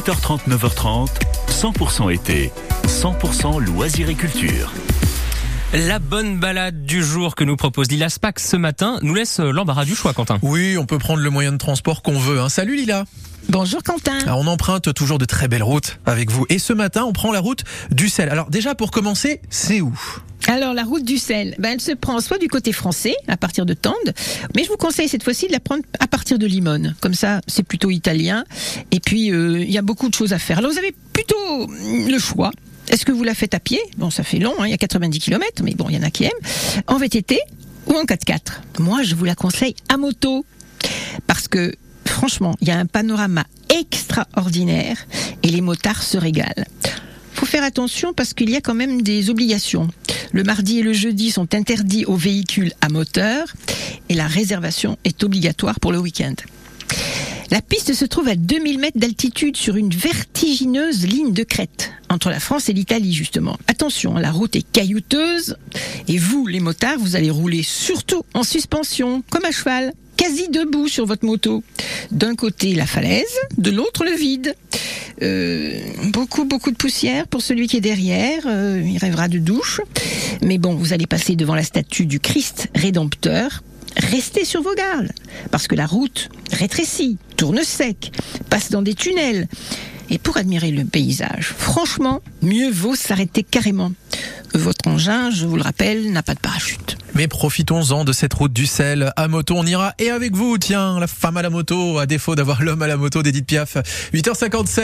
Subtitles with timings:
[0.00, 1.08] 8h30, 9h30,
[1.48, 2.50] 100% été,
[2.86, 4.72] 100% loisirs et culture.
[5.72, 9.84] La bonne balade du jour que nous propose Lila Spax ce matin nous laisse l'embarras
[9.84, 10.40] du choix, Quentin.
[10.42, 12.40] Oui, on peut prendre le moyen de transport qu'on veut.
[12.40, 12.48] Hein.
[12.48, 13.04] Salut Lila
[13.48, 14.18] Bonjour Quentin.
[14.22, 16.44] Alors, on emprunte toujours de très belles routes avec vous.
[16.48, 18.28] Et ce matin, on prend la route du sel.
[18.30, 19.96] Alors déjà, pour commencer, c'est où?
[20.48, 23.64] Alors la route du sel, ben, elle se prend soit du côté français, à partir
[23.64, 23.94] de Tende,
[24.56, 26.96] mais je vous conseille cette fois-ci de la prendre à partir de Limone.
[27.00, 28.44] Comme ça, c'est plutôt italien.
[28.90, 30.58] Et puis, euh, il y a beaucoup de choses à faire.
[30.58, 31.70] Alors vous avez plutôt
[32.08, 32.50] le choix.
[32.90, 33.80] Est-ce que vous la faites à pied?
[33.96, 36.02] Bon, ça fait long, hein, il y a 90 km, mais bon, il y en
[36.02, 36.84] a qui aiment.
[36.88, 37.38] En VTT
[37.86, 40.44] ou en 4x4 Moi, je vous la conseille à moto.
[41.28, 41.72] Parce que,
[42.04, 44.96] franchement, il y a un panorama extraordinaire
[45.44, 46.64] et les motards se régalent.
[47.32, 49.88] Faut faire attention parce qu'il y a quand même des obligations.
[50.32, 53.46] Le mardi et le jeudi sont interdits aux véhicules à moteur
[54.08, 56.34] et la réservation est obligatoire pour le week-end.
[57.50, 62.30] La piste se trouve à 2000 mètres d'altitude sur une vertigineuse ligne de crête entre
[62.30, 63.58] la France et l'Italie justement.
[63.66, 65.56] Attention, la route est caillouteuse
[66.06, 70.86] et vous, les motards, vous allez rouler surtout en suspension, comme à cheval, quasi debout
[70.86, 71.64] sur votre moto.
[72.12, 74.54] D'un côté la falaise, de l'autre le vide.
[75.22, 75.80] Euh,
[76.12, 78.44] beaucoup, beaucoup de poussière pour celui qui est derrière.
[78.46, 79.80] Euh, il rêvera de douche.
[80.40, 83.64] Mais bon, vous allez passer devant la statue du Christ rédempteur.
[83.96, 85.10] Restez sur vos gardes,
[85.50, 88.12] parce que la route rétrécit, tourne sec,
[88.50, 89.48] passe dans des tunnels.
[90.10, 93.92] Et pour admirer le paysage, franchement, mieux vaut s'arrêter carrément.
[94.52, 96.98] Votre engin, je vous le rappelle, n'a pas de parachute.
[97.14, 99.12] Mais profitons-en de cette route du sel.
[99.16, 102.34] À moto, on ira et avec vous, tiens, la femme à la moto, à défaut
[102.34, 103.78] d'avoir l'homme à la moto d'Edith Piaf.
[104.12, 104.80] 8h57.